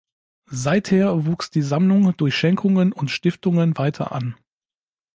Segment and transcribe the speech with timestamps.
[0.49, 4.35] Seither wuchs die Sammlung durch Schenkungen und Stiftungen weiter an.